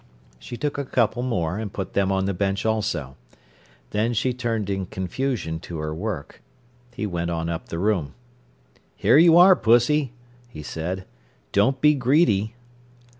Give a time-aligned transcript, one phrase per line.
[0.39, 3.17] She took a couple more, and put them on the bench also.
[3.91, 6.41] Then she turned in confusion to her work.
[6.95, 8.15] He went on up the room.
[8.95, 10.11] "Here you are, Pussy,"
[10.49, 11.05] he said.
[11.51, 12.55] "Don't be greedy!"